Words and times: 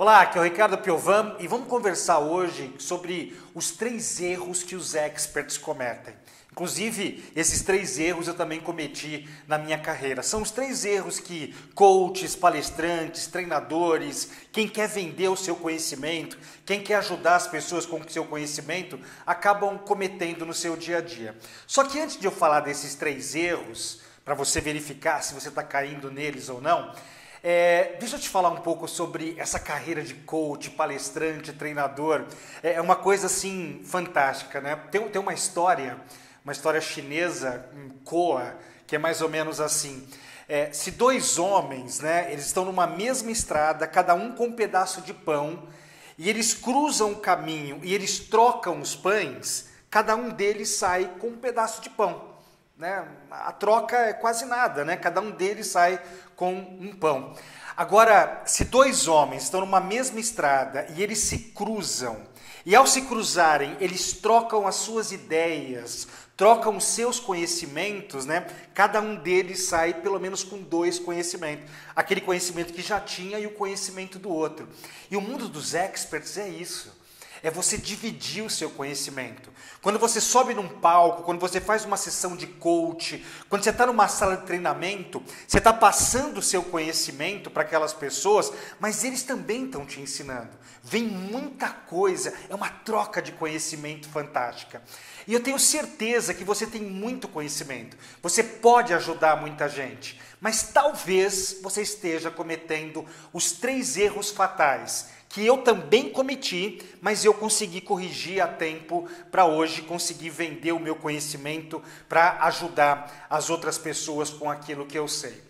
Olá, 0.00 0.20
aqui 0.20 0.38
é 0.38 0.40
o 0.40 0.44
Ricardo 0.44 0.78
Piovam 0.78 1.34
e 1.40 1.48
vamos 1.48 1.66
conversar 1.66 2.20
hoje 2.20 2.72
sobre 2.78 3.36
os 3.52 3.72
três 3.72 4.20
erros 4.20 4.62
que 4.62 4.76
os 4.76 4.94
experts 4.94 5.58
cometem. 5.58 6.14
Inclusive, 6.52 7.32
esses 7.34 7.62
três 7.62 7.98
erros 7.98 8.28
eu 8.28 8.34
também 8.34 8.60
cometi 8.60 9.28
na 9.48 9.58
minha 9.58 9.76
carreira. 9.76 10.22
São 10.22 10.40
os 10.40 10.52
três 10.52 10.84
erros 10.84 11.18
que 11.18 11.52
coaches, 11.74 12.36
palestrantes, 12.36 13.26
treinadores, 13.26 14.30
quem 14.52 14.68
quer 14.68 14.86
vender 14.86 15.26
o 15.30 15.36
seu 15.36 15.56
conhecimento, 15.56 16.38
quem 16.64 16.80
quer 16.80 16.98
ajudar 16.98 17.34
as 17.34 17.48
pessoas 17.48 17.84
com 17.84 17.98
o 17.98 18.08
seu 18.08 18.24
conhecimento, 18.24 19.00
acabam 19.26 19.78
cometendo 19.78 20.46
no 20.46 20.54
seu 20.54 20.76
dia 20.76 20.98
a 20.98 21.00
dia. 21.00 21.36
Só 21.66 21.82
que 21.82 21.98
antes 21.98 22.16
de 22.16 22.24
eu 22.24 22.30
falar 22.30 22.60
desses 22.60 22.94
três 22.94 23.34
erros, 23.34 24.00
para 24.24 24.36
você 24.36 24.60
verificar 24.60 25.22
se 25.24 25.34
você 25.34 25.48
está 25.48 25.64
caindo 25.64 26.08
neles 26.08 26.48
ou 26.48 26.60
não, 26.60 26.94
é, 27.42 27.96
deixa 27.98 28.16
eu 28.16 28.20
te 28.20 28.28
falar 28.28 28.50
um 28.50 28.60
pouco 28.60 28.88
sobre 28.88 29.34
essa 29.38 29.58
carreira 29.58 30.02
de 30.02 30.14
coach, 30.14 30.70
palestrante, 30.70 31.52
treinador. 31.52 32.24
É, 32.62 32.74
é 32.74 32.80
uma 32.80 32.96
coisa 32.96 33.26
assim 33.26 33.80
fantástica, 33.84 34.60
né? 34.60 34.76
Tem, 34.90 35.08
tem 35.08 35.20
uma 35.20 35.34
história, 35.34 35.98
uma 36.44 36.52
história 36.52 36.80
chinesa, 36.80 37.68
em 37.74 37.90
Koa, 38.04 38.56
que 38.86 38.96
é 38.96 38.98
mais 38.98 39.20
ou 39.20 39.28
menos 39.28 39.60
assim. 39.60 40.08
É, 40.48 40.72
se 40.72 40.90
dois 40.90 41.38
homens, 41.38 42.00
né, 42.00 42.32
eles 42.32 42.46
estão 42.46 42.64
numa 42.64 42.86
mesma 42.86 43.30
estrada, 43.30 43.86
cada 43.86 44.14
um 44.14 44.32
com 44.32 44.46
um 44.46 44.52
pedaço 44.52 45.02
de 45.02 45.12
pão, 45.12 45.68
e 46.16 46.28
eles 46.28 46.54
cruzam 46.54 47.12
o 47.12 47.16
caminho 47.16 47.80
e 47.82 47.94
eles 47.94 48.18
trocam 48.18 48.80
os 48.80 48.96
pães, 48.96 49.68
cada 49.90 50.16
um 50.16 50.30
deles 50.30 50.70
sai 50.70 51.04
com 51.20 51.28
um 51.28 51.36
pedaço 51.36 51.80
de 51.82 51.90
pão. 51.90 52.37
Né? 52.78 53.04
A 53.28 53.50
troca 53.50 53.96
é 53.96 54.12
quase 54.12 54.44
nada, 54.44 54.84
né? 54.84 54.96
cada 54.96 55.20
um 55.20 55.32
deles 55.32 55.66
sai 55.66 56.00
com 56.36 56.54
um 56.54 56.94
pão. 56.94 57.34
Agora, 57.76 58.42
se 58.46 58.66
dois 58.66 59.08
homens 59.08 59.42
estão 59.44 59.60
numa 59.60 59.80
mesma 59.80 60.20
estrada 60.20 60.86
e 60.94 61.02
eles 61.02 61.18
se 61.18 61.38
cruzam, 61.56 62.16
e 62.64 62.76
ao 62.76 62.86
se 62.86 63.02
cruzarem, 63.02 63.76
eles 63.80 64.12
trocam 64.12 64.64
as 64.64 64.76
suas 64.76 65.10
ideias, 65.10 66.06
trocam 66.36 66.76
os 66.76 66.84
seus 66.84 67.18
conhecimentos, 67.18 68.26
né? 68.26 68.46
Cada 68.74 69.00
um 69.00 69.16
deles 69.16 69.64
sai 69.64 69.94
pelo 69.94 70.20
menos 70.20 70.44
com 70.44 70.58
dois 70.58 70.98
conhecimentos. 70.98 71.68
Aquele 71.96 72.20
conhecimento 72.20 72.72
que 72.72 72.82
já 72.82 73.00
tinha 73.00 73.40
e 73.40 73.46
o 73.46 73.54
conhecimento 73.54 74.18
do 74.18 74.28
outro. 74.28 74.68
E 75.10 75.16
o 75.16 75.20
mundo 75.20 75.48
dos 75.48 75.74
experts 75.74 76.36
é 76.36 76.48
isso 76.48 76.97
é 77.42 77.50
você 77.50 77.76
dividir 77.76 78.42
o 78.42 78.50
seu 78.50 78.70
conhecimento. 78.70 79.50
Quando 79.80 79.98
você 79.98 80.20
sobe 80.20 80.54
num 80.54 80.68
palco, 80.68 81.22
quando 81.22 81.40
você 81.40 81.60
faz 81.60 81.84
uma 81.84 81.96
sessão 81.96 82.36
de 82.36 82.46
coach, 82.46 83.24
quando 83.48 83.62
você 83.62 83.70
está 83.70 83.86
numa 83.86 84.08
sala 84.08 84.36
de 84.36 84.46
treinamento, 84.46 85.22
você 85.46 85.58
está 85.58 85.72
passando 85.72 86.38
o 86.38 86.42
seu 86.42 86.62
conhecimento 86.62 87.50
para 87.50 87.62
aquelas 87.62 87.92
pessoas, 87.92 88.52
mas 88.80 89.04
eles 89.04 89.22
também 89.22 89.66
estão 89.66 89.86
te 89.86 90.00
ensinando. 90.00 90.50
Vem 90.82 91.04
muita 91.04 91.68
coisa, 91.68 92.32
é 92.48 92.54
uma 92.54 92.68
troca 92.68 93.20
de 93.20 93.32
conhecimento 93.32 94.08
fantástica. 94.08 94.82
E 95.26 95.34
eu 95.34 95.42
tenho 95.42 95.58
certeza 95.58 96.32
que 96.32 96.44
você 96.44 96.66
tem 96.66 96.80
muito 96.82 97.28
conhecimento, 97.28 97.96
você 98.22 98.42
pode 98.42 98.94
ajudar 98.94 99.36
muita 99.36 99.68
gente, 99.68 100.20
mas 100.40 100.62
talvez 100.72 101.58
você 101.62 101.82
esteja 101.82 102.30
cometendo 102.30 103.04
os 103.32 103.52
três 103.52 103.96
erros 103.96 104.30
fatais 104.30 105.08
que 105.28 105.44
eu 105.44 105.58
também 105.58 106.10
cometi, 106.10 106.80
mas 107.00 107.24
eu 107.24 107.34
consegui 107.34 107.80
corrigir 107.80 108.40
a 108.40 108.48
tempo 108.48 109.08
para 109.30 109.44
hoje 109.44 109.82
conseguir 109.82 110.30
vender 110.30 110.72
o 110.72 110.80
meu 110.80 110.96
conhecimento 110.96 111.82
para 112.08 112.44
ajudar 112.44 113.26
as 113.28 113.50
outras 113.50 113.76
pessoas 113.76 114.30
com 114.30 114.50
aquilo 114.50 114.86
que 114.86 114.98
eu 114.98 115.06
sei. 115.06 115.42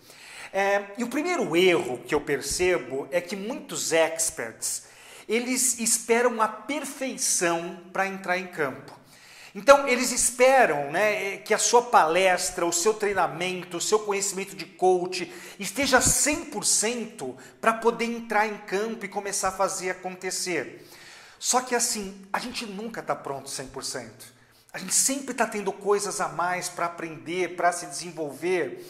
É, 0.51 0.83
e 0.97 1.03
o 1.03 1.07
primeiro 1.07 1.55
erro 1.55 1.99
que 1.99 2.13
eu 2.13 2.21
percebo 2.21 3.07
é 3.11 3.21
que 3.21 3.35
muitos 3.35 3.93
experts 3.93 4.89
eles 5.27 5.79
esperam 5.79 6.41
a 6.41 6.47
perfeição 6.47 7.79
para 7.93 8.07
entrar 8.07 8.39
em 8.39 8.47
campo. 8.47 8.98
Então, 9.55 9.87
eles 9.87 10.11
esperam 10.11 10.91
né, 10.91 11.37
que 11.37 11.53
a 11.53 11.57
sua 11.57 11.81
palestra, 11.81 12.65
o 12.65 12.71
seu 12.71 12.93
treinamento, 12.93 13.77
o 13.77 13.81
seu 13.81 13.99
conhecimento 13.99 14.55
de 14.55 14.65
coach 14.65 15.31
esteja 15.59 15.99
100% 15.99 17.35
para 17.59 17.73
poder 17.73 18.05
entrar 18.05 18.47
em 18.47 18.57
campo 18.59 19.05
e 19.05 19.09
começar 19.09 19.49
a 19.49 19.53
fazer 19.53 19.89
acontecer. 19.89 20.87
Só 21.39 21.61
que 21.61 21.73
assim, 21.73 22.27
a 22.31 22.39
gente 22.39 22.65
nunca 22.65 22.99
está 22.99 23.15
pronto 23.15 23.49
100%. 23.49 24.09
A 24.71 24.77
gente 24.77 24.93
sempre 24.93 25.31
está 25.31 25.47
tendo 25.47 25.71
coisas 25.71 26.21
a 26.21 26.27
mais 26.27 26.69
para 26.69 26.85
aprender, 26.85 27.55
para 27.55 27.71
se 27.71 27.87
desenvolver. 27.87 28.85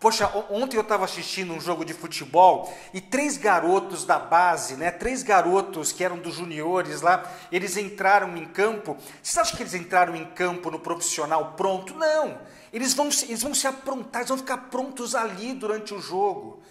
Poxa, 0.00 0.32
ontem 0.48 0.78
eu 0.78 0.80
estava 0.80 1.04
assistindo 1.04 1.52
um 1.52 1.60
jogo 1.60 1.84
de 1.84 1.92
futebol 1.92 2.74
e 2.94 3.02
três 3.02 3.36
garotos 3.36 4.06
da 4.06 4.18
base, 4.18 4.74
né? 4.76 4.90
Três 4.90 5.22
garotos 5.22 5.92
que 5.92 6.02
eram 6.02 6.16
dos 6.16 6.36
juniores 6.36 7.02
lá, 7.02 7.30
eles 7.52 7.76
entraram 7.76 8.34
em 8.34 8.46
campo. 8.46 8.96
Você 9.22 9.38
acha 9.38 9.54
que 9.54 9.62
eles 9.62 9.74
entraram 9.74 10.16
em 10.16 10.24
campo 10.24 10.70
no 10.70 10.78
profissional 10.78 11.52
pronto? 11.54 11.94
Não. 11.94 12.38
Eles 12.72 12.94
vão, 12.94 13.10
eles 13.28 13.42
vão 13.42 13.54
se 13.54 13.66
aprontar, 13.66 14.22
eles 14.22 14.30
vão 14.30 14.38
ficar 14.38 14.56
prontos 14.70 15.14
ali 15.14 15.52
durante 15.52 15.92
o 15.92 16.00
jogo. 16.00 16.62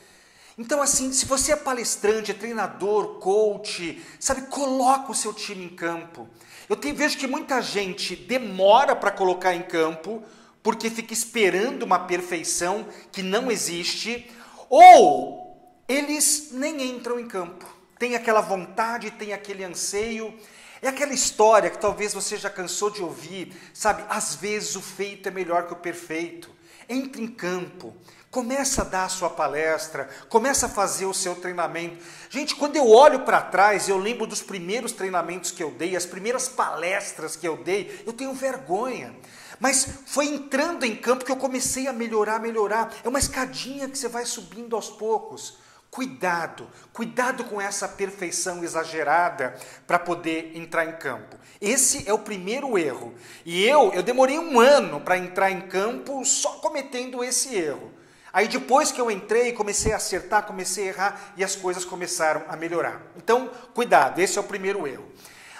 Então, 0.57 0.81
assim, 0.81 1.13
se 1.13 1.27
você 1.27 1.51
é 1.51 1.55
palestrante, 1.55 2.31
é 2.31 2.33
treinador, 2.33 3.19
coach, 3.19 4.03
sabe, 4.19 4.47
coloca 4.47 5.11
o 5.11 5.15
seu 5.15 5.35
time 5.35 5.65
em 5.65 5.69
campo. 5.69 6.27
Eu 6.67 6.75
vejo 6.95 7.15
que 7.15 7.27
muita 7.27 7.61
gente 7.61 8.15
demora 8.15 8.95
para 8.95 9.11
colocar 9.11 9.53
em 9.53 9.61
campo 9.61 10.23
porque 10.61 10.89
fica 10.89 11.13
esperando 11.13 11.83
uma 11.83 11.99
perfeição 11.99 12.87
que 13.11 13.21
não 13.21 13.51
existe, 13.51 14.29
ou 14.69 15.49
eles 15.87 16.49
nem 16.51 16.81
entram 16.83 17.19
em 17.19 17.27
campo. 17.27 17.65
Tem 17.97 18.15
aquela 18.15 18.41
vontade, 18.41 19.11
tem 19.11 19.33
aquele 19.33 19.63
anseio. 19.63 20.33
É 20.81 20.87
aquela 20.87 21.13
história 21.13 21.69
que 21.69 21.77
talvez 21.77 22.13
você 22.13 22.37
já 22.37 22.49
cansou 22.49 22.89
de 22.89 23.01
ouvir, 23.01 23.53
sabe? 23.73 24.03
Às 24.07 24.35
vezes 24.35 24.75
o 24.75 24.81
feito 24.81 25.27
é 25.27 25.31
melhor 25.31 25.67
que 25.67 25.73
o 25.73 25.77
perfeito. 25.77 26.49
Entre 26.87 27.21
em 27.21 27.27
campo, 27.27 27.93
começa 28.31 28.81
a 28.81 28.85
dar 28.85 29.05
a 29.05 29.09
sua 29.09 29.29
palestra, 29.29 30.09
começa 30.29 30.67
a 30.67 30.69
fazer 30.69 31.05
o 31.05 31.13
seu 31.13 31.35
treinamento. 31.35 32.03
Gente, 32.29 32.55
quando 32.55 32.75
eu 32.75 32.87
olho 32.87 33.21
para 33.21 33.41
trás, 33.41 33.89
eu 33.89 33.97
lembro 33.97 34.25
dos 34.25 34.41
primeiros 34.41 34.91
treinamentos 34.91 35.51
que 35.51 35.61
eu 35.61 35.71
dei, 35.71 35.95
as 35.95 36.05
primeiras 36.05 36.47
palestras 36.47 37.35
que 37.35 37.47
eu 37.47 37.57
dei, 37.57 38.03
eu 38.05 38.13
tenho 38.13 38.33
vergonha. 38.33 39.13
Mas 39.59 39.87
foi 40.05 40.27
entrando 40.27 40.85
em 40.85 40.95
campo 40.95 41.25
que 41.25 41.31
eu 41.31 41.37
comecei 41.37 41.87
a 41.87 41.93
melhorar, 41.93 42.39
melhorar. 42.39 42.93
É 43.03 43.09
uma 43.09 43.19
escadinha 43.19 43.89
que 43.89 43.97
você 43.97 44.07
vai 44.07 44.25
subindo 44.25 44.75
aos 44.75 44.89
poucos. 44.89 45.57
Cuidado, 45.91 46.67
cuidado 46.93 47.43
com 47.45 47.59
essa 47.59 47.87
perfeição 47.87 48.63
exagerada 48.63 49.55
para 49.87 49.97
poder 49.97 50.51
entrar 50.55 50.85
em 50.85 50.91
campo. 50.93 51.35
Esse 51.59 52.07
é 52.07 52.13
o 52.13 52.19
primeiro 52.19 52.77
erro. 52.77 53.15
E 53.43 53.65
eu, 53.65 53.91
eu 53.93 54.03
demorei 54.03 54.37
um 54.37 54.59
ano 54.59 55.01
para 55.01 55.17
entrar 55.17 55.49
em 55.49 55.61
campo 55.61 56.23
só 56.23 56.51
cometendo 56.53 57.23
esse 57.23 57.55
erro. 57.55 57.91
Aí 58.31 58.47
depois 58.47 58.91
que 58.91 59.01
eu 59.01 59.09
entrei, 59.09 59.51
comecei 59.51 59.91
a 59.91 59.95
acertar, 59.95 60.45
comecei 60.45 60.85
a 60.85 60.87
errar 60.87 61.33
e 61.35 61.43
as 61.43 61.55
coisas 61.55 61.83
começaram 61.83 62.43
a 62.47 62.55
melhorar. 62.55 63.01
Então, 63.17 63.49
cuidado, 63.73 64.19
esse 64.19 64.37
é 64.37 64.41
o 64.41 64.43
primeiro 64.43 64.87
erro. 64.87 65.05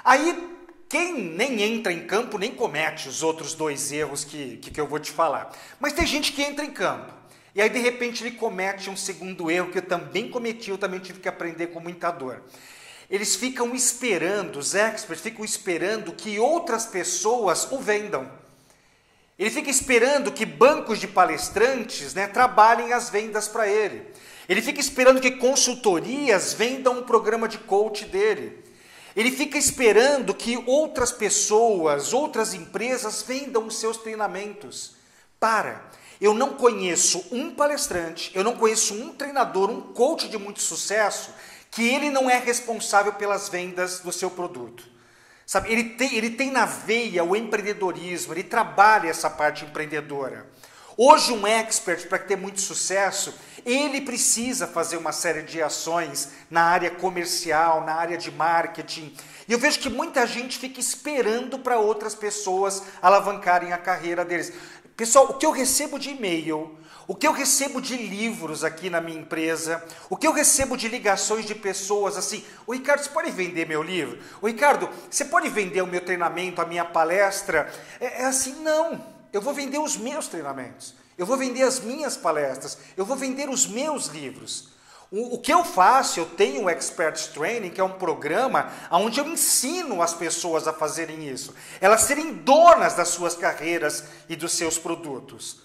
Aí 0.06 0.59
quem 0.90 1.14
nem 1.14 1.62
entra 1.62 1.94
em 1.94 2.08
campo 2.08 2.40
nem 2.40 2.52
comete 2.52 3.08
os 3.08 3.22
outros 3.22 3.54
dois 3.54 3.92
erros 3.92 4.24
que, 4.24 4.58
que, 4.58 4.72
que 4.72 4.82
eu 4.82 4.88
vou 4.88 5.00
te 5.00 5.12
falar. 5.12 5.56
Mas 5.80 5.94
tem 5.94 6.08
gente 6.08 6.34
que 6.34 6.42
entra 6.42 6.66
em 6.66 6.72
campo. 6.72 7.14
E 7.54 7.62
aí, 7.62 7.70
de 7.70 7.78
repente, 7.78 8.24
ele 8.24 8.36
comete 8.36 8.90
um 8.90 8.98
segundo 8.98 9.52
erro 9.52 9.70
que 9.72 9.78
eu 9.78 9.84
também 9.84 10.30
cometi, 10.30 10.72
eu 10.72 10.78
também 10.80 11.00
tive 11.00 11.20
que 11.20 11.30
aprender 11.30 11.68
com 11.68 11.80
muita 11.80 12.10
dor. 12.10 12.42
Eles 13.08 13.36
ficam 13.36 13.76
esperando, 13.76 14.58
os 14.58 14.74
experts 14.74 15.22
ficam 15.22 15.46
esperando 15.46 16.12
que 16.14 16.40
outras 16.40 16.88
pessoas 16.88 17.72
o 17.72 17.80
vendam. 17.80 18.32
Ele 19.38 19.50
fica 19.50 19.70
esperando 19.70 20.32
que 20.32 20.46
bancos 20.46 21.00
de 21.00 21.08
palestrantes 21.08 22.14
né, 22.14 22.28
trabalhem 22.28 22.94
as 22.94 23.10
vendas 23.10 23.48
para 23.48 23.68
ele. 23.68 24.06
Ele 24.48 24.62
fica 24.62 24.80
esperando 24.80 25.22
que 25.22 25.32
consultorias 25.32 26.54
vendam 26.54 27.00
um 27.00 27.04
programa 27.04 27.48
de 27.48 27.60
coach 27.60 28.06
dele. 28.06 28.69
Ele 29.20 29.32
fica 29.32 29.58
esperando 29.58 30.34
que 30.34 30.64
outras 30.66 31.12
pessoas, 31.12 32.14
outras 32.14 32.54
empresas 32.54 33.22
vendam 33.22 33.68
os 33.68 33.78
seus 33.78 33.98
treinamentos. 33.98 34.94
Para. 35.38 35.84
Eu 36.22 36.34
não 36.34 36.54
conheço 36.54 37.26
um 37.30 37.54
palestrante, 37.54 38.32
eu 38.34 38.46
não 38.46 38.56
conheço 38.56 38.94
um 38.94 39.14
treinador, 39.14 39.70
um 39.70 39.82
coach 39.82 40.30
de 40.30 40.38
muito 40.38 40.62
sucesso, 40.62 41.34
que 41.70 41.86
ele 41.86 42.10
não 42.10 42.30
é 42.30 42.40
responsável 42.40 43.12
pelas 43.12 43.50
vendas 43.50 44.00
do 44.00 44.14
seu 44.14 44.32
produto. 44.32 44.86
Sabe, 45.46 45.70
ele 45.70 45.84
tem, 45.84 46.16
ele 46.16 46.30
tem 46.30 46.50
na 46.50 46.66
veia 46.66 47.22
o 47.22 47.36
empreendedorismo, 47.36 48.34
ele 48.34 48.44
trabalha 48.44 49.10
essa 49.10 49.30
parte 49.30 49.66
empreendedora. 49.66 50.50
Hoje, 51.02 51.32
um 51.32 51.48
expert, 51.48 52.10
para 52.10 52.20
ter 52.20 52.36
muito 52.36 52.60
sucesso, 52.60 53.34
ele 53.66 54.02
precisa 54.02 54.68
fazer 54.68 54.98
uma 54.98 55.14
série 55.14 55.44
de 55.44 55.62
ações 55.62 56.28
na 56.52 56.64
área 56.64 56.92
comercial, 56.92 57.86
na 57.86 57.94
área 57.94 58.18
de 58.18 58.30
marketing. 58.30 59.16
E 59.48 59.54
eu 59.54 59.58
vejo 59.58 59.80
que 59.80 59.90
muita 59.90 60.28
gente 60.28 60.60
fica 60.60 60.78
esperando 60.78 61.58
para 61.58 61.80
outras 61.80 62.14
pessoas 62.14 62.84
alavancarem 63.02 63.72
a 63.72 63.78
carreira 63.78 64.26
deles. 64.26 64.52
Pessoal, 64.98 65.28
o 65.30 65.36
que 65.36 65.46
eu 65.46 65.52
recebo 65.52 65.98
de 65.98 66.10
e-mail, 66.10 66.78
o 67.08 67.16
que 67.16 67.26
eu 67.26 67.32
recebo 67.32 67.80
de 67.80 67.96
livros 67.96 68.66
aqui 68.66 68.90
na 68.90 69.00
minha 69.00 69.22
empresa, 69.22 69.82
o 70.10 70.18
que 70.18 70.28
eu 70.28 70.34
recebo 70.34 70.76
de 70.76 70.90
ligações 70.90 71.46
de 71.46 71.56
pessoas 71.56 72.18
assim, 72.18 72.44
o 72.68 72.74
Ricardo, 72.74 73.04
você 73.04 73.10
pode 73.10 73.32
vender 73.32 73.66
meu 73.66 73.82
livro? 73.82 74.20
O 74.42 74.48
Ricardo, 74.48 74.90
você 75.10 75.24
pode 75.24 75.48
vender 75.48 75.82
o 75.82 75.88
meu 75.88 76.02
treinamento, 76.02 76.62
a 76.62 76.66
minha 76.66 76.84
palestra? 76.84 77.72
É, 78.02 78.24
é 78.24 78.26
assim, 78.26 78.54
não. 78.62 79.18
Eu 79.32 79.42
vou 79.42 79.54
vender 79.54 79.78
os 79.78 79.96
meus 79.98 80.28
treinamentos, 80.28 80.96
eu 81.18 81.26
vou 81.26 81.38
vender 81.38 81.64
as 81.64 81.80
minhas 81.80 82.18
palestras, 82.18 82.78
eu 82.98 83.06
vou 83.06 83.16
vender 83.16 83.50
os 83.50 83.68
meus 83.68 84.08
livros. 84.08 84.70
O, 85.12 85.36
o 85.36 85.40
que 85.40 85.52
eu 85.52 85.64
faço, 85.66 86.20
eu 86.20 86.26
tenho 86.26 86.64
o 86.64 86.70
Experts 86.70 87.28
Training, 87.28 87.72
que 87.72 87.82
é 87.82 87.84
um 87.84 87.98
programa 87.98 88.72
onde 88.92 89.20
eu 89.20 89.28
ensino 89.28 90.02
as 90.02 90.14
pessoas 90.14 90.68
a 90.68 90.74
fazerem 90.74 91.28
isso, 91.28 91.54
elas 91.82 92.02
serem 92.02 92.34
donas 92.34 92.94
das 92.94 93.10
suas 93.10 93.36
carreiras 93.36 94.04
e 94.28 94.36
dos 94.36 94.54
seus 94.54 94.78
produtos. 94.78 95.62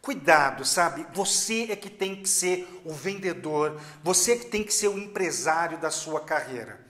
Cuidado, 0.00 0.64
sabe? 0.64 1.06
Você 1.12 1.66
é 1.70 1.76
que 1.76 1.90
tem 1.90 2.16
que 2.16 2.28
ser 2.28 2.80
o 2.84 2.92
vendedor, 2.92 3.80
você 4.02 4.32
é 4.32 4.36
que 4.36 4.46
tem 4.46 4.62
que 4.62 4.72
ser 4.72 4.88
o 4.88 4.98
empresário 4.98 5.78
da 5.78 5.90
sua 5.90 6.20
carreira. 6.20 6.86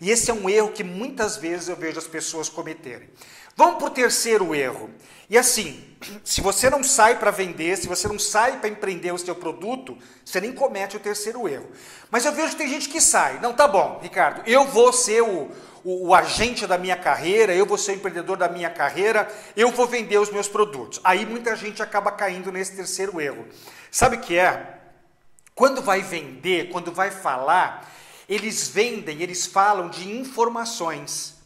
E 0.00 0.10
esse 0.10 0.30
é 0.30 0.34
um 0.34 0.50
erro 0.50 0.72
que 0.72 0.82
muitas 0.82 1.36
vezes 1.36 1.68
eu 1.68 1.76
vejo 1.76 1.98
as 1.98 2.08
pessoas 2.08 2.48
cometerem. 2.48 3.08
Vamos 3.54 3.76
para 3.76 3.86
o 3.86 3.90
terceiro 3.90 4.54
erro. 4.54 4.90
E 5.32 5.38
assim, 5.38 5.82
se 6.22 6.42
você 6.42 6.68
não 6.68 6.84
sai 6.84 7.18
para 7.18 7.30
vender, 7.30 7.78
se 7.78 7.88
você 7.88 8.06
não 8.06 8.18
sai 8.18 8.58
para 8.58 8.68
empreender 8.68 9.12
o 9.12 9.18
seu 9.18 9.34
produto, 9.34 9.96
você 10.22 10.42
nem 10.42 10.52
comete 10.52 10.94
o 10.94 11.00
terceiro 11.00 11.48
erro. 11.48 11.70
Mas 12.10 12.26
eu 12.26 12.32
vejo 12.32 12.50
que 12.50 12.56
tem 12.56 12.68
gente 12.68 12.86
que 12.86 13.00
sai. 13.00 13.40
Não, 13.40 13.54
tá 13.54 13.66
bom, 13.66 13.98
Ricardo, 14.02 14.42
eu 14.46 14.66
vou 14.66 14.92
ser 14.92 15.22
o, 15.22 15.50
o, 15.82 16.08
o 16.08 16.14
agente 16.14 16.66
da 16.66 16.76
minha 16.76 16.98
carreira, 16.98 17.54
eu 17.54 17.64
vou 17.64 17.78
ser 17.78 17.92
o 17.92 17.94
empreendedor 17.94 18.36
da 18.36 18.46
minha 18.46 18.68
carreira, 18.68 19.26
eu 19.56 19.70
vou 19.70 19.86
vender 19.86 20.18
os 20.18 20.30
meus 20.30 20.48
produtos. 20.48 21.00
Aí 21.02 21.24
muita 21.24 21.56
gente 21.56 21.82
acaba 21.82 22.12
caindo 22.12 22.52
nesse 22.52 22.76
terceiro 22.76 23.18
erro. 23.18 23.46
Sabe 23.90 24.16
o 24.16 24.20
que 24.20 24.36
é? 24.36 24.80
Quando 25.54 25.80
vai 25.80 26.02
vender, 26.02 26.68
quando 26.68 26.92
vai 26.92 27.10
falar, 27.10 27.90
eles 28.28 28.68
vendem, 28.68 29.22
eles 29.22 29.46
falam 29.46 29.88
de 29.88 30.12
informações. 30.14 31.36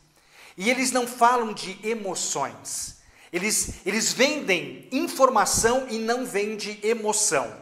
E 0.56 0.68
eles 0.68 0.90
não 0.90 1.06
falam 1.06 1.52
de 1.52 1.78
emoções. 1.88 2.95
Eles, 3.36 3.74
eles 3.84 4.14
vendem 4.14 4.88
informação 4.90 5.86
e 5.90 5.98
não 5.98 6.24
vendem 6.24 6.80
emoção. 6.82 7.52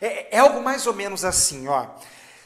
É, 0.00 0.36
é, 0.36 0.40
algo 0.40 0.60
mais 0.60 0.88
ou 0.88 0.92
menos 0.92 1.24
assim, 1.24 1.68
ó. 1.68 1.86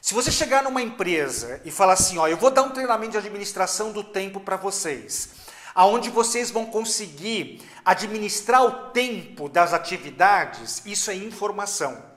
Se 0.02 0.12
você 0.12 0.30
chegar 0.30 0.62
numa 0.62 0.82
empresa 0.82 1.62
e 1.64 1.70
falar 1.70 1.94
assim, 1.94 2.18
ó, 2.18 2.28
eu 2.28 2.36
vou 2.36 2.50
dar 2.50 2.62
um 2.62 2.72
treinamento 2.72 3.12
de 3.12 3.16
administração 3.18 3.90
do 3.90 4.04
tempo 4.04 4.38
para 4.38 4.56
vocês, 4.56 5.30
aonde 5.74 6.10
vocês 6.10 6.50
vão 6.50 6.66
conseguir 6.66 7.62
administrar 7.82 8.62
o 8.62 8.90
tempo 8.90 9.48
das 9.48 9.72
atividades, 9.72 10.82
isso 10.84 11.10
é 11.10 11.14
informação. 11.14 12.13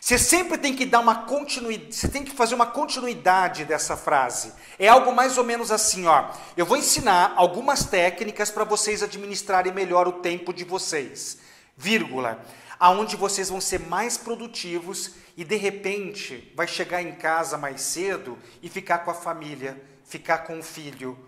Você 0.00 0.18
sempre 0.18 0.56
tem 0.56 0.74
que 0.74 0.86
dar 0.86 1.00
uma 1.00 1.26
continuidade, 1.26 1.94
você 1.94 2.08
tem 2.08 2.24
que 2.24 2.30
fazer 2.30 2.54
uma 2.54 2.66
continuidade 2.66 3.64
dessa 3.64 3.96
frase. 3.96 4.52
É 4.78 4.88
algo 4.88 5.12
mais 5.12 5.36
ou 5.36 5.44
menos 5.44 5.72
assim, 5.72 6.06
ó. 6.06 6.30
Eu 6.56 6.64
vou 6.64 6.76
ensinar 6.76 7.34
algumas 7.36 7.84
técnicas 7.84 8.50
para 8.50 8.64
vocês 8.64 9.02
administrarem 9.02 9.72
melhor 9.72 10.06
o 10.06 10.12
tempo 10.12 10.52
de 10.52 10.64
vocês. 10.64 11.38
Vírgula. 11.76 12.42
Aonde 12.80 13.16
vocês 13.16 13.48
vão 13.48 13.60
ser 13.60 13.80
mais 13.80 14.16
produtivos 14.16 15.14
e 15.36 15.44
de 15.44 15.56
repente 15.56 16.52
vai 16.56 16.68
chegar 16.68 17.02
em 17.02 17.12
casa 17.12 17.58
mais 17.58 17.80
cedo 17.80 18.38
e 18.62 18.68
ficar 18.68 18.98
com 18.98 19.10
a 19.10 19.14
família, 19.14 19.82
ficar 20.04 20.38
com 20.38 20.60
o 20.60 20.62
filho. 20.62 21.18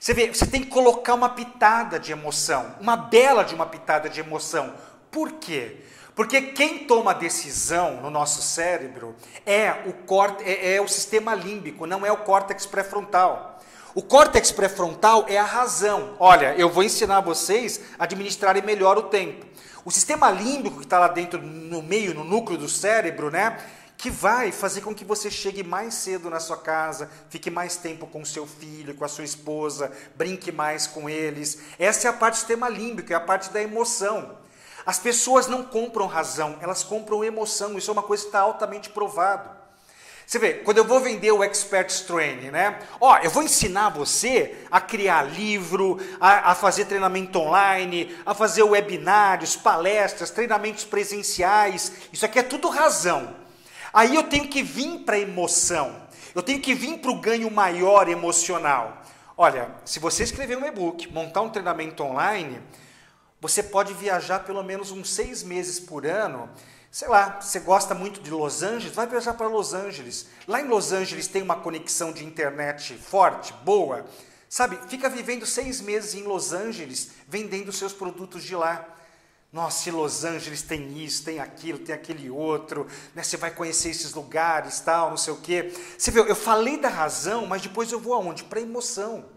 Você 0.00 0.14
vê, 0.14 0.28
você 0.28 0.46
tem 0.46 0.62
que 0.62 0.68
colocar 0.68 1.14
uma 1.14 1.28
pitada 1.28 1.98
de 1.98 2.12
emoção, 2.12 2.74
uma 2.80 2.96
bela 2.96 3.44
de 3.44 3.54
uma 3.54 3.66
pitada 3.66 4.08
de 4.08 4.20
emoção. 4.20 4.74
Por 5.10 5.32
quê? 5.32 5.82
Porque 6.16 6.40
quem 6.40 6.86
toma 6.86 7.14
decisão 7.14 8.00
no 8.00 8.08
nosso 8.08 8.40
cérebro 8.40 9.14
é 9.44 9.82
o, 9.84 9.92
corte, 9.92 10.42
é, 10.44 10.76
é 10.76 10.80
o 10.80 10.88
sistema 10.88 11.34
límbico, 11.34 11.86
não 11.86 12.06
é 12.06 12.10
o 12.10 12.16
córtex 12.16 12.64
pré-frontal. 12.64 13.60
O 13.94 14.00
córtex 14.00 14.50
pré-frontal 14.50 15.26
é 15.28 15.36
a 15.36 15.44
razão. 15.44 16.16
Olha, 16.18 16.54
eu 16.56 16.70
vou 16.70 16.82
ensinar 16.82 17.20
vocês 17.20 17.82
a 17.98 18.04
administrarem 18.04 18.62
melhor 18.62 18.96
o 18.96 19.02
tempo. 19.02 19.44
O 19.84 19.90
sistema 19.90 20.30
límbico 20.30 20.78
que 20.78 20.84
está 20.84 20.98
lá 20.98 21.08
dentro, 21.08 21.40
no 21.42 21.82
meio, 21.82 22.14
no 22.14 22.24
núcleo 22.24 22.58
do 22.58 22.68
cérebro, 22.68 23.30
né? 23.30 23.58
Que 23.98 24.08
vai 24.08 24.50
fazer 24.52 24.80
com 24.80 24.94
que 24.94 25.04
você 25.04 25.30
chegue 25.30 25.62
mais 25.62 25.92
cedo 25.94 26.30
na 26.30 26.40
sua 26.40 26.56
casa, 26.56 27.10
fique 27.28 27.50
mais 27.50 27.76
tempo 27.76 28.06
com 28.06 28.24
seu 28.24 28.46
filho, 28.46 28.94
com 28.94 29.04
a 29.04 29.08
sua 29.08 29.24
esposa, 29.24 29.92
brinque 30.14 30.50
mais 30.50 30.86
com 30.86 31.10
eles. 31.10 31.58
Essa 31.78 32.08
é 32.08 32.10
a 32.10 32.14
parte 32.14 32.36
do 32.36 32.38
sistema 32.38 32.70
límbico, 32.70 33.12
é 33.12 33.16
a 33.16 33.20
parte 33.20 33.50
da 33.50 33.62
emoção. 33.62 34.45
As 34.86 35.00
pessoas 35.00 35.48
não 35.48 35.64
compram 35.64 36.06
razão, 36.06 36.56
elas 36.60 36.84
compram 36.84 37.24
emoção. 37.24 37.76
Isso 37.76 37.90
é 37.90 37.92
uma 37.92 38.04
coisa 38.04 38.22
que 38.22 38.28
está 38.28 38.40
altamente 38.40 38.88
provado. 38.88 39.50
Você 40.24 40.38
vê, 40.38 40.54
quando 40.54 40.78
eu 40.78 40.84
vou 40.84 41.00
vender 41.00 41.30
o 41.30 41.42
Experts 41.42 42.00
Training, 42.00 42.50
né? 42.50 42.80
Ó, 43.00 43.16
eu 43.18 43.30
vou 43.30 43.42
ensinar 43.42 43.90
você 43.90 44.56
a 44.70 44.80
criar 44.80 45.22
livro, 45.22 46.00
a, 46.20 46.50
a 46.50 46.54
fazer 46.54 46.84
treinamento 46.86 47.38
online, 47.38 48.16
a 48.24 48.34
fazer 48.34 48.64
webinários, 48.64 49.54
palestras, 49.54 50.30
treinamentos 50.30 50.84
presenciais. 50.84 51.92
Isso 52.12 52.24
aqui 52.24 52.40
é 52.40 52.42
tudo 52.42 52.68
razão. 52.68 53.36
Aí 53.92 54.14
eu 54.14 54.24
tenho 54.24 54.48
que 54.48 54.62
vir 54.62 55.00
para 55.00 55.16
a 55.16 55.20
emoção. 55.20 55.94
Eu 56.34 56.42
tenho 56.42 56.60
que 56.60 56.74
vir 56.74 56.98
para 56.98 57.10
o 57.10 57.20
ganho 57.20 57.50
maior 57.50 58.08
emocional. 58.08 59.02
Olha, 59.36 59.70
se 59.84 60.00
você 60.00 60.24
escrever 60.24 60.58
um 60.58 60.66
e-book, 60.66 61.12
montar 61.12 61.42
um 61.42 61.50
treinamento 61.50 62.02
online, 62.02 62.60
você 63.40 63.62
pode 63.62 63.92
viajar 63.94 64.40
pelo 64.40 64.62
menos 64.62 64.90
uns 64.90 65.12
seis 65.12 65.42
meses 65.42 65.78
por 65.78 66.06
ano. 66.06 66.48
Sei 66.90 67.08
lá, 67.08 67.40
você 67.40 67.60
gosta 67.60 67.94
muito 67.94 68.20
de 68.20 68.30
Los 68.30 68.62
Angeles, 68.62 68.94
vai 68.94 69.06
viajar 69.06 69.34
para 69.34 69.48
Los 69.48 69.74
Angeles. 69.74 70.26
Lá 70.48 70.60
em 70.60 70.68
Los 70.68 70.92
Angeles 70.92 71.26
tem 71.26 71.42
uma 71.42 71.56
conexão 71.56 72.12
de 72.12 72.24
internet 72.24 72.96
forte, 72.96 73.52
boa. 73.64 74.06
Sabe, 74.48 74.78
fica 74.88 75.08
vivendo 75.08 75.44
seis 75.44 75.80
meses 75.80 76.14
em 76.14 76.22
Los 76.22 76.52
Angeles, 76.52 77.10
vendendo 77.28 77.72
seus 77.72 77.92
produtos 77.92 78.42
de 78.42 78.54
lá. 78.54 78.86
Nossa, 79.52 79.90
Los 79.90 80.24
Angeles 80.24 80.62
tem 80.62 81.02
isso, 81.02 81.24
tem 81.24 81.40
aquilo, 81.40 81.78
tem 81.78 81.94
aquele 81.94 82.30
outro, 82.30 82.86
né? 83.14 83.22
você 83.22 83.36
vai 83.36 83.50
conhecer 83.50 83.90
esses 83.90 84.12
lugares, 84.12 84.80
tal, 84.80 85.10
não 85.10 85.16
sei 85.16 85.32
o 85.32 85.40
quê. 85.40 85.72
Você 85.98 86.10
viu, 86.10 86.26
eu 86.26 86.36
falei 86.36 86.78
da 86.78 86.88
razão, 86.88 87.46
mas 87.46 87.62
depois 87.62 87.90
eu 87.92 88.00
vou 88.00 88.14
aonde? 88.14 88.44
Para 88.44 88.60
emoção. 88.60 89.35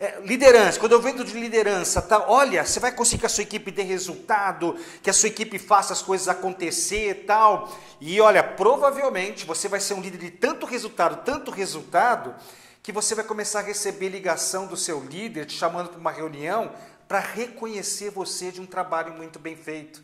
É, 0.00 0.20
liderança, 0.20 0.78
quando 0.78 0.92
eu 0.92 1.02
vendo 1.02 1.24
de 1.24 1.32
liderança, 1.32 2.00
tá, 2.00 2.24
olha, 2.28 2.64
você 2.64 2.78
vai 2.78 2.92
conseguir 2.92 3.20
que 3.20 3.26
a 3.26 3.28
sua 3.28 3.42
equipe 3.42 3.72
dê 3.72 3.82
resultado, 3.82 4.76
que 5.02 5.10
a 5.10 5.12
sua 5.12 5.28
equipe 5.28 5.58
faça 5.58 5.92
as 5.92 6.00
coisas 6.00 6.28
acontecer 6.28 7.24
tal. 7.26 7.76
E 8.00 8.20
olha, 8.20 8.44
provavelmente 8.44 9.44
você 9.44 9.66
vai 9.66 9.80
ser 9.80 9.94
um 9.94 10.00
líder 10.00 10.18
de 10.18 10.30
tanto 10.30 10.66
resultado, 10.66 11.24
tanto 11.24 11.50
resultado, 11.50 12.32
que 12.80 12.92
você 12.92 13.12
vai 13.12 13.24
começar 13.24 13.58
a 13.58 13.62
receber 13.62 14.08
ligação 14.08 14.68
do 14.68 14.76
seu 14.76 15.00
líder 15.04 15.46
te 15.46 15.54
chamando 15.54 15.88
para 15.88 15.98
uma 15.98 16.12
reunião 16.12 16.70
para 17.08 17.18
reconhecer 17.18 18.10
você 18.10 18.52
de 18.52 18.60
um 18.60 18.66
trabalho 18.66 19.14
muito 19.14 19.40
bem 19.40 19.56
feito. 19.56 20.00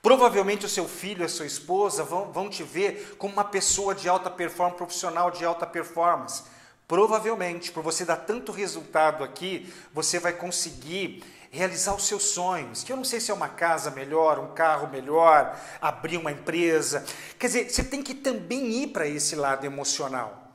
Provavelmente 0.00 0.64
o 0.64 0.68
seu 0.68 0.86
filho, 0.86 1.24
a 1.24 1.28
sua 1.28 1.46
esposa 1.46 2.04
vão, 2.04 2.30
vão 2.30 2.48
te 2.48 2.62
ver 2.62 3.16
como 3.18 3.32
uma 3.32 3.44
pessoa 3.44 3.96
de 3.96 4.08
alta 4.08 4.30
performance, 4.30 4.76
profissional 4.76 5.30
de 5.32 5.44
alta 5.44 5.66
performance 5.66 6.44
Provavelmente, 6.88 7.70
por 7.70 7.82
você 7.82 8.02
dar 8.02 8.16
tanto 8.16 8.50
resultado 8.50 9.22
aqui, 9.22 9.70
você 9.92 10.18
vai 10.18 10.32
conseguir 10.32 11.22
realizar 11.50 11.94
os 11.94 12.06
seus 12.06 12.22
sonhos, 12.24 12.82
que 12.82 12.90
eu 12.90 12.96
não 12.96 13.04
sei 13.04 13.20
se 13.20 13.30
é 13.30 13.34
uma 13.34 13.48
casa 13.48 13.90
melhor, 13.90 14.38
um 14.38 14.54
carro 14.54 14.88
melhor, 14.88 15.54
abrir 15.82 16.16
uma 16.16 16.32
empresa. 16.32 17.04
Quer 17.38 17.46
dizer, 17.46 17.70
você 17.70 17.84
tem 17.84 18.02
que 18.02 18.14
também 18.14 18.70
ir 18.70 18.86
para 18.88 19.06
esse 19.06 19.36
lado 19.36 19.66
emocional. 19.66 20.50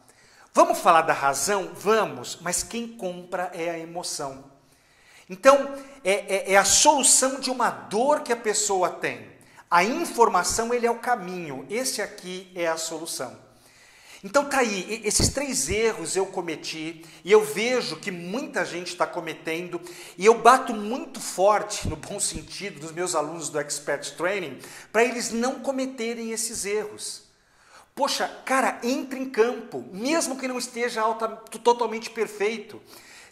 Vamos 0.52 0.80
falar 0.80 1.04
da 1.04 1.14
razão? 1.14 1.72
Vamos, 1.76 2.40
mas 2.42 2.64
quem 2.64 2.88
compra 2.88 3.52
é 3.54 3.70
a 3.70 3.78
emoção. 3.78 4.44
Então, 5.30 5.76
é, 6.04 6.52
é, 6.52 6.54
é 6.54 6.58
a 6.58 6.66
solução 6.66 7.40
de 7.40 7.52
uma 7.52 7.70
dor 7.70 8.22
que 8.22 8.34
a 8.34 8.38
pessoa 8.38 8.90
tem. 8.90 9.32
A 9.70 9.84
informação 9.84 10.74
ele 10.74 10.88
é 10.88 10.92
o 10.92 11.00
caminho, 11.00 11.66
esse 11.70 12.02
aqui 12.02 12.52
é 12.56 12.68
a 12.68 12.78
solução. 12.78 13.38
Então 14.24 14.46
tá 14.46 14.60
aí, 14.60 15.02
esses 15.04 15.28
três 15.28 15.70
erros 15.70 16.16
eu 16.16 16.26
cometi 16.26 17.04
e 17.26 17.32
eu 17.32 17.44
vejo 17.44 17.98
que 17.98 18.10
muita 18.10 18.64
gente 18.64 18.88
está 18.88 19.06
cometendo 19.06 19.82
e 20.18 20.26
eu 20.26 20.40
bato 20.40 20.74
muito 20.74 21.20
forte, 21.20 21.90
no 21.90 21.98
bom 21.98 22.22
sentido, 22.22 22.80
dos 22.80 22.94
meus 22.94 23.16
alunos 23.16 23.50
do 23.50 23.60
Expert 23.60 24.16
Training, 24.16 24.60
para 24.94 25.04
eles 25.04 25.32
não 25.32 25.60
cometerem 25.60 26.32
esses 26.32 26.64
erros. 26.64 27.24
Poxa, 27.94 28.28
cara, 28.46 28.80
entre 28.82 29.20
em 29.20 29.30
campo, 29.30 29.84
mesmo 29.92 30.38
que 30.38 30.48
não 30.48 30.58
esteja 30.58 31.02
alta, 31.02 31.28
totalmente 31.62 32.10
perfeito. 32.10 32.82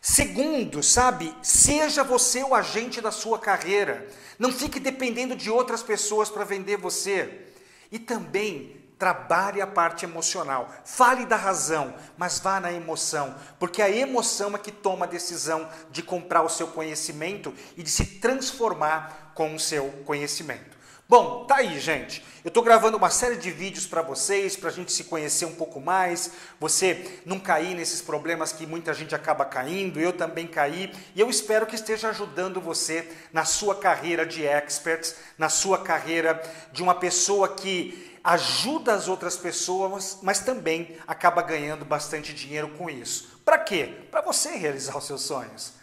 Segundo, 0.02 0.84
sabe, 0.84 1.34
seja 1.42 2.04
você 2.04 2.44
o 2.44 2.54
agente 2.54 3.00
da 3.00 3.12
sua 3.12 3.40
carreira. 3.40 4.10
Não 4.38 4.52
fique 4.52 4.80
dependendo 4.80 5.38
de 5.38 5.50
outras 5.50 5.82
pessoas 5.82 6.30
para 6.30 6.44
vender 6.44 6.76
você. 6.76 7.48
E 7.92 7.98
também 7.98 8.81
trabalhe 9.02 9.60
a 9.60 9.66
parte 9.66 10.06
emocional. 10.06 10.70
Fale 10.86 11.26
da 11.26 11.36
razão, 11.36 11.92
mas 12.16 12.38
vá 12.38 12.60
na 12.60 12.72
emoção, 12.72 13.34
porque 13.58 13.82
a 13.82 13.90
emoção 13.90 14.54
é 14.54 14.60
que 14.60 14.72
toma 14.72 15.08
a 15.08 15.10
decisão 15.10 15.68
de 15.90 16.04
comprar 16.04 16.44
o 16.44 16.50
seu 16.50 16.68
conhecimento 16.68 17.52
e 17.76 17.82
de 17.82 17.90
se 17.90 18.06
transformar 18.06 19.32
com 19.34 19.56
o 19.56 19.60
seu 19.60 19.90
conhecimento. 20.06 20.78
Bom, 21.12 21.44
tá 21.44 21.58
aí, 21.58 21.78
gente. 21.78 22.24
Eu 22.42 22.48
estou 22.48 22.64
gravando 22.64 22.96
uma 22.96 23.10
série 23.10 23.36
de 23.36 23.52
vídeos 23.52 23.86
para 23.86 24.02
vocês, 24.02 24.56
para 24.56 24.70
a 24.70 24.72
gente 24.72 24.94
se 24.94 25.04
conhecer 25.04 25.44
um 25.44 25.54
pouco 25.54 25.82
mais, 25.82 26.32
você 26.58 27.20
não 27.26 27.38
cair 27.38 27.76
nesses 27.76 28.02
problemas 28.02 28.54
que 28.54 28.66
muita 28.66 28.94
gente 28.94 29.14
acaba 29.14 29.44
caindo, 29.44 30.00
eu 30.00 30.14
também 30.14 30.48
caí, 30.48 30.90
e 31.14 31.20
eu 31.20 31.30
espero 31.30 31.66
que 31.66 31.76
esteja 31.76 32.12
ajudando 32.12 32.62
você 32.62 33.12
na 33.34 33.44
sua 33.44 33.76
carreira 33.76 34.26
de 34.26 34.46
experts, 34.46 35.18
na 35.38 35.50
sua 35.50 35.80
carreira 35.80 36.42
de 36.72 36.82
uma 36.82 36.96
pessoa 36.96 37.56
que 37.56 38.18
ajuda 38.24 38.94
as 38.94 39.10
outras 39.10 39.36
pessoas, 39.36 40.20
mas 40.22 40.40
também 40.40 40.96
acaba 41.06 41.42
ganhando 41.42 41.84
bastante 41.84 42.34
dinheiro 42.34 42.70
com 42.78 42.90
isso. 42.90 43.42
Para 43.44 43.58
quê? 43.58 43.98
Para 44.10 44.22
você 44.22 44.52
realizar 44.52 44.98
os 44.98 45.08
seus 45.08 45.24
sonhos. 45.24 45.81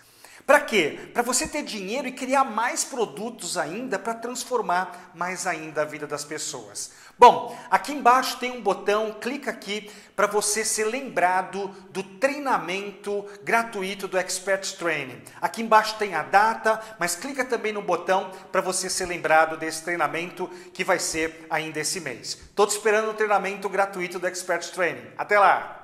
Para 0.49 0.61
quê? 0.61 1.11
Para 1.13 1.21
você 1.21 1.47
ter 1.47 1.63
dinheiro 1.63 2.09
e 2.09 2.13
criar 2.13 2.43
mais 2.43 2.83
produtos 2.83 3.59
ainda 3.59 3.99
para 3.99 4.15
transformar 4.15 5.13
mais 5.15 5.47
ainda 5.47 5.83
a 5.83 5.85
vida 5.85 6.07
das 6.07 6.25
pessoas. 6.25 6.91
Bom, 7.19 7.55
aqui 7.71 7.93
embaixo 7.93 8.39
tem 8.39 8.53
um 8.53 8.63
botão, 8.63 9.15
clica 9.21 9.51
aqui 9.51 9.91
para 10.17 10.27
você 10.27 10.65
ser 10.65 10.85
lembrado 10.85 11.69
do 11.91 12.03
treinamento 12.03 13.27
gratuito 13.45 14.09
do 14.09 14.17
Expert 14.17 14.73
Training. 14.79 15.21
Aqui 15.39 15.61
embaixo 15.61 15.97
tem 15.99 16.15
a 16.15 16.23
data, 16.23 16.81
mas 16.99 17.15
clica 17.15 17.45
também 17.45 17.75
no 17.75 17.83
botão 17.83 18.31
para 18.51 18.63
você 18.63 18.89
ser 18.89 19.05
lembrado 19.05 19.59
desse 19.59 19.85
treinamento 19.85 20.49
que 20.73 20.83
vai 20.83 20.99
ser 20.99 21.47
ainda 21.51 21.81
esse 21.81 22.01
mês. 22.01 22.39
Estou 22.49 22.67
te 22.67 22.71
esperando 22.71 23.09
no 23.09 23.13
treinamento 23.13 23.69
gratuito 23.69 24.19
do 24.19 24.27
Expert 24.27 24.67
Training. 24.71 25.11
Até 25.19 25.39
lá! 25.39 25.78